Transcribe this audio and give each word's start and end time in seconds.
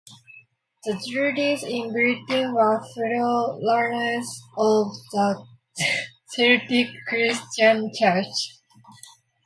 The 0.83 0.99
Druids 1.11 1.61
in 1.61 1.91
Britain 1.91 2.55
were 2.55 2.83
forerunners 2.95 4.25
of 4.57 4.87
the 5.11 5.45
Celtic 6.33 6.87
Christian 7.07 7.91
Church. 7.93 8.55